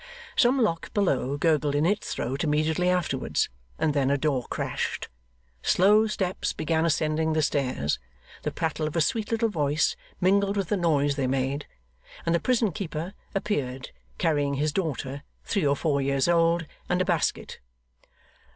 Some 0.35 0.57
lock 0.57 0.91
below 0.95 1.37
gurgled 1.37 1.75
in 1.75 1.85
its 1.85 2.11
throat 2.11 2.43
immediately 2.43 2.89
afterwards, 2.89 3.49
and 3.77 3.93
then 3.93 4.09
a 4.09 4.17
door 4.17 4.47
crashed. 4.49 5.09
Slow 5.61 6.07
steps 6.07 6.53
began 6.53 6.85
ascending 6.87 7.33
the 7.33 7.43
stairs; 7.43 7.99
the 8.41 8.49
prattle 8.49 8.87
of 8.87 8.95
a 8.95 8.99
sweet 9.01 9.31
little 9.31 9.49
voice 9.49 9.95
mingled 10.19 10.57
with 10.57 10.69
the 10.69 10.75
noise 10.77 11.17
they 11.17 11.27
made; 11.27 11.67
and 12.25 12.33
the 12.33 12.39
prison 12.39 12.71
keeper 12.71 13.13
appeared 13.35 13.91
carrying 14.17 14.55
his 14.55 14.73
daughter, 14.73 15.21
three 15.43 15.67
or 15.67 15.75
four 15.75 16.01
years 16.01 16.27
old, 16.27 16.65
and 16.89 16.99
a 16.99 17.05
basket. 17.05 17.59